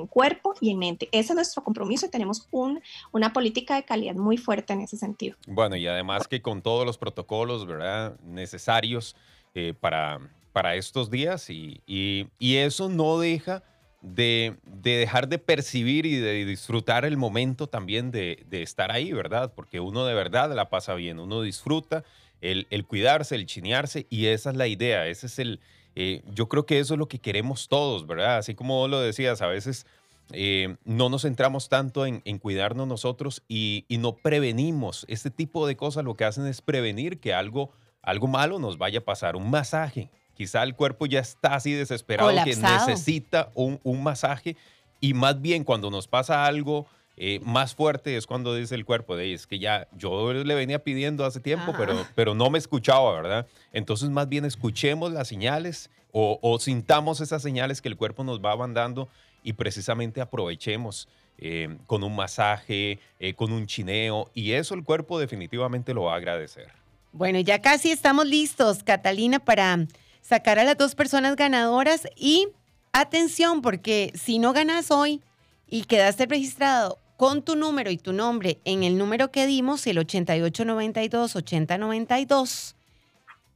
en 0.00 0.06
cuerpo 0.06 0.54
y 0.60 0.70
en 0.70 0.78
mente. 0.78 1.08
Ese 1.12 1.30
es 1.32 1.34
nuestro 1.34 1.64
compromiso 1.64 2.06
y 2.06 2.10
tenemos 2.10 2.46
un, 2.50 2.80
una 3.12 3.32
política 3.32 3.74
de 3.76 3.84
calidad 3.84 4.14
muy 4.14 4.36
fuerte 4.36 4.74
en 4.74 4.82
ese 4.82 4.96
sentido. 4.96 5.36
Bueno, 5.46 5.76
y 5.76 5.86
además 5.86 6.28
que 6.28 6.42
con 6.42 6.60
todos 6.62 6.84
los 6.84 6.98
protocolos, 6.98 7.66
¿verdad? 7.66 8.18
Necesarios 8.20 9.16
eh, 9.54 9.72
para, 9.78 10.20
para 10.52 10.74
estos 10.74 11.10
días 11.10 11.48
y- 11.50 11.80
y 11.86 12.56
eso 12.56 12.88
no 12.88 13.18
deja 13.18 13.62
de, 14.06 14.56
de 14.62 14.98
dejar 14.98 15.28
de 15.28 15.38
percibir 15.38 16.06
y 16.06 16.16
de 16.16 16.44
disfrutar 16.44 17.04
el 17.04 17.16
momento 17.16 17.66
también 17.66 18.12
de, 18.12 18.46
estar 18.50 18.92
ahí, 18.92 19.12
¿verdad? 19.12 19.52
Porque 19.54 19.80
uno 19.80 20.06
de 20.06 20.14
verdad 20.14 20.54
la 20.54 20.68
pasa 20.68 20.94
bien, 20.94 21.18
uno 21.18 21.42
disfruta 21.42 22.04
el, 22.40 22.66
cuidarse, 22.86 23.34
el 23.34 23.46
chinearse 23.46 24.06
y 24.08 24.26
esa 24.26 24.50
es 24.50 24.56
la 24.56 24.68
idea, 24.68 25.08
ese 25.08 25.26
es 25.26 25.38
el... 25.40 25.60
eh, 25.96 26.22
yo 26.32 26.48
creo 26.48 26.66
que 26.66 26.78
eso 26.78 26.94
es 26.94 26.98
lo 26.98 27.08
que 27.08 27.18
queremos 27.18 27.66
todos, 27.66 28.06
¿verdad? 28.06 28.38
Así 28.38 28.54
como 28.54 28.76
vos 28.76 28.88
lo 28.88 29.00
decías, 29.00 29.42
a 29.42 29.48
veces 29.48 29.86
eh, 30.32 30.76
no 30.84 31.08
nos 31.08 31.22
centramos 31.22 31.68
tanto 31.68 32.06
en, 32.06 32.22
en 32.24 32.38
cuidarnos 32.38 32.86
nosotros 32.86 33.42
y, 33.48 33.86
y 33.88 33.98
no 33.98 34.14
prevenimos. 34.16 35.04
Este 35.08 35.30
tipo 35.30 35.66
de 35.66 35.76
cosas 35.76 36.04
lo 36.04 36.14
que 36.14 36.24
hacen 36.24 36.46
es 36.46 36.62
prevenir 36.62 37.18
que 37.18 37.34
algo, 37.34 37.72
algo 38.02 38.28
malo 38.28 38.60
nos 38.60 38.78
vaya 38.78 39.00
a 39.00 39.04
pasar. 39.04 39.34
Un 39.34 39.50
masaje. 39.50 40.10
Quizá 40.36 40.62
el 40.62 40.74
cuerpo 40.74 41.06
ya 41.06 41.20
está 41.20 41.54
así 41.54 41.72
desesperado 41.72 42.30
que 42.44 42.56
necesita 42.56 43.50
un, 43.54 43.80
un 43.82 44.02
masaje 44.02 44.56
y 45.00 45.14
más 45.14 45.40
bien 45.40 45.64
cuando 45.64 45.90
nos 45.90 46.06
pasa 46.08 46.46
algo 46.46 46.86
eh, 47.18 47.40
más 47.42 47.74
fuerte 47.74 48.16
es 48.16 48.26
cuando 48.26 48.54
dice 48.54 48.74
el 48.74 48.84
cuerpo, 48.84 49.16
de, 49.16 49.32
es 49.32 49.46
que 49.46 49.58
ya 49.58 49.88
yo 49.96 50.34
le 50.34 50.54
venía 50.54 50.84
pidiendo 50.84 51.24
hace 51.24 51.40
tiempo, 51.40 51.72
pero, 51.76 52.06
pero 52.14 52.34
no 52.34 52.50
me 52.50 52.58
escuchaba, 52.58 53.14
¿verdad? 53.14 53.46
Entonces 53.72 54.10
más 54.10 54.28
bien 54.28 54.44
escuchemos 54.44 55.12
las 55.12 55.28
señales 55.28 55.90
o, 56.18 56.58
sintamos 56.58 57.20
esas 57.20 57.42
señales 57.42 57.82
que 57.82 57.88
el 57.88 57.96
cuerpo 57.96 58.24
nos 58.24 58.40
va 58.40 58.56
mandando 58.56 59.08
y 59.42 59.52
precisamente 59.52 60.22
aprovechemos 60.22 61.08
eh, 61.36 61.76
con 61.86 62.02
un 62.02 62.16
masaje, 62.16 62.98
eh, 63.20 63.34
con 63.34 63.52
un 63.52 63.66
chineo, 63.66 64.30
y 64.32 64.52
eso 64.52 64.74
el 64.74 64.82
cuerpo 64.82 65.18
definitivamente 65.18 65.92
lo 65.92 66.04
va 66.04 66.14
a 66.14 66.16
agradecer. 66.16 66.68
Bueno, 67.12 67.38
ya 67.40 67.60
casi 67.60 67.90
estamos 67.90 68.26
listos, 68.26 68.82
Catalina, 68.82 69.38
para 69.40 69.86
sacar 70.26 70.58
a 70.58 70.64
las 70.64 70.76
dos 70.76 70.96
personas 70.96 71.36
ganadoras 71.36 72.08
y 72.16 72.48
atención, 72.92 73.62
porque 73.62 74.12
si 74.16 74.40
no 74.40 74.52
ganas 74.52 74.90
hoy 74.90 75.22
y 75.68 75.84
quedaste 75.84 76.26
registrado 76.26 76.98
con 77.16 77.42
tu 77.42 77.54
número 77.54 77.92
y 77.92 77.96
tu 77.96 78.12
nombre 78.12 78.58
en 78.64 78.82
el 78.82 78.98
número 78.98 79.30
que 79.30 79.46
dimos, 79.46 79.86
el 79.86 79.98
8892-8092, 79.98 82.74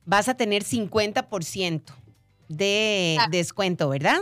vas 0.05 0.29
a 0.29 0.35
tener 0.35 0.63
50% 0.63 1.83
de 2.49 3.19
ah. 3.21 3.27
descuento, 3.29 3.89
¿verdad? 3.89 4.21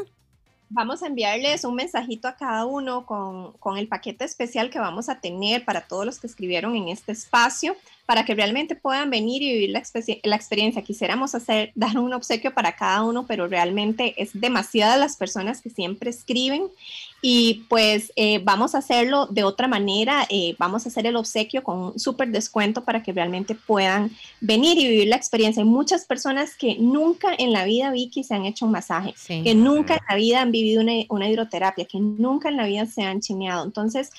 Vamos 0.70 1.02
a 1.02 1.06
enviarles 1.06 1.64
un 1.64 1.74
mensajito 1.74 2.28
a 2.28 2.36
cada 2.36 2.64
uno 2.64 3.04
con, 3.04 3.52
con, 3.58 3.76
el 3.76 3.88
paquete 3.88 4.24
especial 4.24 4.70
que 4.70 4.78
vamos 4.78 5.10
a 5.10 5.20
tener 5.20 5.66
para 5.66 5.82
todos 5.82 6.06
los 6.06 6.18
que 6.18 6.26
escribieron 6.26 6.74
en 6.76 6.88
este 6.88 7.12
espacio 7.12 7.76
para 8.08 8.24
que 8.24 8.34
realmente 8.34 8.74
puedan 8.74 9.10
venir 9.10 9.42
y 9.42 9.52
vivir 9.52 9.68
la, 9.68 9.82
la, 10.22 10.36
experiencia. 10.36 10.80
Quisiéramos 10.80 11.34
hacer, 11.34 11.72
dar 11.74 11.98
un 11.98 12.14
obsequio 12.14 12.54
para 12.54 12.74
cada 12.74 13.02
uno, 13.02 13.26
pero 13.26 13.48
realmente 13.48 14.14
es 14.16 14.30
demasiadas 14.32 14.98
las 14.98 15.16
personas 15.18 15.60
que 15.60 15.68
siempre 15.68 16.08
escriben 16.08 16.70
y 17.20 17.66
pues 17.68 18.10
eh, 18.16 18.40
vamos 18.42 18.74
a 18.74 18.78
hacerlo 18.78 19.26
de 19.26 19.44
otra 19.44 19.68
manera, 19.68 20.26
eh, 20.30 20.56
vamos 20.58 20.86
a 20.86 20.88
hacer 20.88 21.04
el 21.04 21.16
obsequio 21.16 21.62
con 21.62 21.78
un 21.78 21.98
súper 21.98 22.30
descuento 22.30 22.82
para 22.82 23.02
que 23.02 23.12
realmente 23.12 23.54
puedan 23.54 24.10
venir 24.40 24.78
y 24.78 24.88
vivir 24.88 25.08
la 25.08 25.16
experiencia. 25.16 25.62
Hay 25.62 25.68
muchas 25.68 26.06
personas 26.06 26.56
que 26.56 26.76
nunca 26.78 27.34
en 27.36 27.52
la 27.52 27.66
vida, 27.66 27.90
Vicky, 27.90 28.24
se 28.24 28.34
han 28.34 28.46
hecho 28.46 28.64
un 28.64 28.72
masaje, 28.72 29.12
que 29.26 29.54
nunca 29.54 29.96
en 29.96 30.00
la 30.08 30.16
vida 30.16 30.40
han 30.40 30.50
vivido 30.50 30.80
una, 30.80 30.92
una, 31.10 31.28
hidroterapia, 31.28 31.84
que 31.84 32.00
nunca 32.00 32.48
en 32.48 32.56
la 32.56 32.64
vida 32.64 32.86
se 32.86 33.02
han 33.02 33.20
chineado. 33.20 33.66
Entonces, 33.66 34.12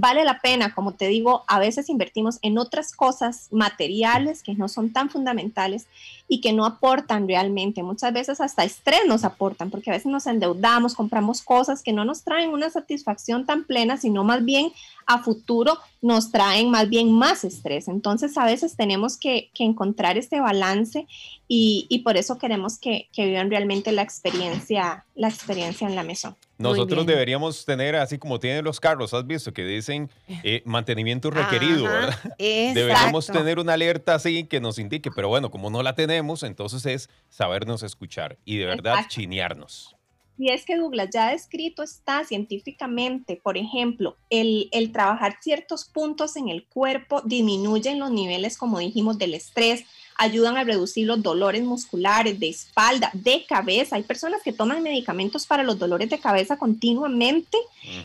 vale 0.00 0.24
la 0.24 0.38
pena, 0.40 0.74
como 0.74 0.94
te 0.94 1.08
digo, 1.08 1.42
a 1.48 1.58
veces 1.58 1.88
invertimos 1.88 2.38
en 2.42 2.56
otras 2.56 2.92
cosas 2.92 3.48
materiales 3.50 4.44
que 4.44 4.54
no 4.54 4.68
son 4.68 4.92
tan 4.92 5.10
fundamentales 5.10 5.86
y 6.28 6.40
que 6.40 6.52
no 6.52 6.64
aportan 6.64 7.26
realmente. 7.26 7.82
Muchas 7.82 8.12
veces 8.12 8.40
hasta 8.40 8.62
estrés 8.62 9.00
nos 9.08 9.24
aportan, 9.24 9.70
porque 9.70 9.90
a 9.90 9.94
veces 9.94 10.06
nos 10.06 10.28
endeudamos, 10.28 10.94
compramos 10.94 11.42
cosas 11.42 11.82
que 11.82 11.92
no 11.92 12.04
nos 12.04 12.22
traen 12.22 12.50
una 12.50 12.70
satisfacción 12.70 13.44
tan 13.44 13.64
plena, 13.64 13.96
sino 13.96 14.22
más 14.22 14.44
bien 14.44 14.70
a 15.08 15.18
futuro 15.18 15.78
nos 16.02 16.30
traen 16.30 16.70
más 16.70 16.88
bien 16.88 17.10
más 17.10 17.42
estrés. 17.42 17.88
Entonces 17.88 18.36
a 18.36 18.44
veces 18.44 18.76
tenemos 18.76 19.16
que, 19.16 19.50
encontrar 19.58 20.16
este 20.16 20.40
balance 20.40 21.06
y, 21.48 22.02
por 22.04 22.16
eso 22.16 22.38
queremos 22.38 22.78
que, 22.78 23.08
que, 23.12 23.26
vivan 23.26 23.50
realmente 23.50 23.90
la 23.90 24.02
experiencia, 24.02 25.04
la 25.16 25.28
experiencia 25.28 25.88
en 25.88 25.96
la 25.96 26.04
mesa. 26.04 26.36
Nosotros 26.58 27.06
deberíamos 27.06 27.64
tener, 27.64 27.96
así 27.96 28.18
como 28.18 28.38
tienen 28.38 28.64
los 28.64 28.80
carros, 28.80 29.14
has 29.14 29.26
visto 29.26 29.52
que 29.52 29.64
dicen 29.64 30.10
eh, 30.44 30.62
mantenimiento 30.64 31.30
requerido, 31.30 31.84
¿verdad? 31.84 32.18
Deberíamos 32.38 33.26
tener 33.26 33.58
una 33.58 33.72
alerta 33.72 34.14
así 34.14 34.44
que 34.44 34.60
nos 34.60 34.78
indique, 34.78 35.10
pero 35.10 35.28
bueno, 35.28 35.50
como 35.50 35.70
no 35.70 35.82
la 35.82 35.94
tenemos, 35.94 36.42
entonces 36.42 36.84
es 36.86 37.10
sabernos 37.28 37.82
escuchar 37.82 38.38
y 38.44 38.58
de 38.58 38.66
verdad 38.66 39.06
chinearnos. 39.08 39.97
Y 40.38 40.50
es 40.52 40.64
que 40.64 40.76
Douglas 40.76 41.10
ya 41.12 41.30
descrito 41.30 41.82
está 41.82 42.24
científicamente, 42.24 43.40
por 43.42 43.58
ejemplo, 43.58 44.16
el, 44.30 44.68
el 44.70 44.92
trabajar 44.92 45.38
ciertos 45.40 45.84
puntos 45.84 46.36
en 46.36 46.48
el 46.48 46.64
cuerpo 46.64 47.22
disminuyen 47.22 47.98
los 47.98 48.12
niveles, 48.12 48.56
como 48.56 48.78
dijimos, 48.78 49.18
del 49.18 49.34
estrés, 49.34 49.84
ayudan 50.18 50.56
a 50.56 50.64
reducir 50.64 51.06
los 51.06 51.22
dolores 51.22 51.62
musculares, 51.62 52.38
de 52.38 52.48
espalda, 52.48 53.10
de 53.14 53.46
cabeza. 53.46 53.96
Hay 53.96 54.02
personas 54.02 54.42
que 54.42 54.52
toman 54.52 54.82
medicamentos 54.82 55.46
para 55.46 55.62
los 55.62 55.78
dolores 55.78 56.10
de 56.10 56.18
cabeza 56.18 56.56
continuamente 56.56 57.56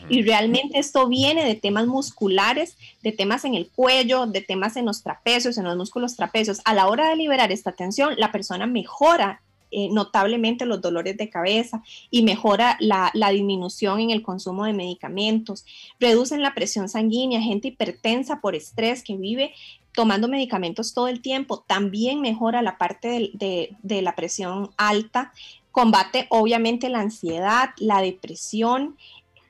y 0.08 0.22
realmente 0.22 0.78
esto 0.78 1.08
viene 1.08 1.44
de 1.44 1.56
temas 1.56 1.86
musculares, 1.86 2.76
de 3.02 3.10
temas 3.10 3.44
en 3.44 3.54
el 3.54 3.68
cuello, 3.68 4.26
de 4.26 4.40
temas 4.40 4.76
en 4.76 4.86
los 4.86 5.02
trapecios, 5.02 5.58
en 5.58 5.64
los 5.64 5.76
músculos 5.76 6.14
trapecios. 6.14 6.60
A 6.64 6.72
la 6.72 6.86
hora 6.86 7.08
de 7.08 7.16
liberar 7.16 7.50
esta 7.50 7.72
tensión, 7.72 8.14
la 8.16 8.30
persona 8.30 8.66
mejora 8.66 9.42
eh, 9.76 9.88
notablemente 9.90 10.66
los 10.66 10.80
dolores 10.80 11.16
de 11.16 11.28
cabeza 11.28 11.82
y 12.10 12.22
mejora 12.22 12.76
la, 12.78 13.10
disminución 13.32 13.98
en 13.98 14.10
el 14.10 14.22
consumo 14.22 14.64
de 14.64 14.72
medicamentos, 14.72 15.64
reducen 15.98 16.42
la 16.42 16.54
presión 16.54 16.88
sanguínea, 16.88 17.40
gente 17.40 17.68
hipertensa 17.68 18.40
por 18.40 18.54
estrés 18.54 19.02
que 19.02 19.16
vive 19.16 19.52
tomando 19.92 20.28
medicamentos 20.28 20.94
todo 20.94 21.08
el 21.08 21.20
tiempo, 21.20 21.64
también 21.66 22.20
mejora 22.20 22.62
la 22.62 22.78
parte 22.78 23.32
de, 23.34 23.76
de 23.82 24.02
la 24.02 24.14
presión 24.14 24.70
alta, 24.76 25.32
combate 25.72 26.26
obviamente 26.30 26.88
la 26.88 27.00
ansiedad, 27.00 27.70
la 27.78 28.00
depresión, 28.00 28.96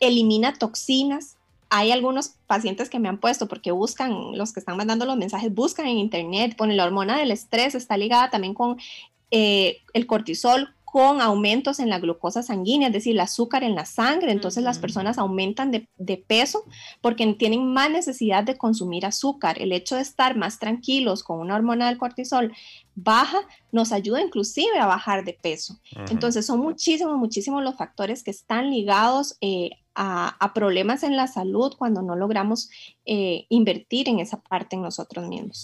elimina 0.01 0.55
toxinas, 0.55 1.37
hay 1.77 1.91
algunos 1.91 2.37
pacientes 2.47 2.89
que 2.89 3.01
me 3.01 3.09
han 3.09 3.19
puesto 3.19 3.49
porque 3.49 3.73
buscan, 3.73 4.39
los 4.39 4.53
que 4.53 4.61
están 4.61 4.77
mandando 4.77 5.07
los 5.07 5.17
mensajes, 5.17 5.53
buscan 5.53 5.87
en 5.87 5.99
internet, 5.99 6.55
ponen 6.57 6.77
la 6.77 6.85
hormona 6.85 7.19
del 7.19 7.33
estrés, 7.33 7.75
está 7.75 7.97
ligada 7.97 8.31
también 8.31 8.55
con 8.55 8.77
eh, 9.37 9.79
el 9.95 10.07
cortisol 10.07 10.69
con 10.85 11.21
aumentos 11.21 11.81
en 11.81 11.91
la 11.91 11.99
glucosa 11.99 12.45
sanguínea, 12.45 12.87
es 12.87 12.95
decir, 12.95 13.15
el 13.15 13.21
azúcar 13.21 13.65
en 13.65 13.75
la 13.75 13.85
sangre. 13.85 14.31
Entonces 14.31 14.63
las 14.63 14.79
personas 14.79 15.19
aumentan 15.19 15.73
de, 15.73 16.17
peso 16.29 16.63
porque 17.01 17.27
tienen 17.35 17.67
más 17.73 17.91
necesidad 17.91 18.45
de 18.45 18.57
consumir 18.57 19.05
azúcar. 19.05 19.61
El 19.61 19.73
hecho 19.73 19.97
de 19.97 20.03
estar 20.03 20.37
más 20.37 20.61
tranquilos 20.61 21.25
con 21.25 21.41
una 21.41 21.57
hormona 21.57 21.89
del 21.89 21.99
cortisol 21.99 22.53
baja 22.95 23.41
nos 23.73 23.91
ayuda 23.91 24.23
inclusive 24.23 24.79
a 24.79 24.87
bajar 24.87 25.25
de 25.25 25.33
peso. 25.33 25.81
Entonces 26.11 26.47
son 26.47 26.61
muchísimos, 26.61 27.17
muchísimos 27.17 27.65
los 27.65 27.75
factores 27.75 28.23
que 28.23 28.31
están 28.31 28.71
ligados 28.71 29.37
eh, 29.41 29.71
a, 29.97 30.53
problemas 30.55 31.03
en 31.03 31.17
la 31.17 31.27
salud 31.27 31.75
cuando 31.77 32.03
no 32.03 32.15
logramos 32.17 32.71
eh, 33.05 33.47
invertir 33.49 34.09
en 34.09 34.21
esa 34.21 34.41
parte 34.41 34.77
en 34.77 34.83
nosotros 34.83 35.27
mismos. 35.29 35.63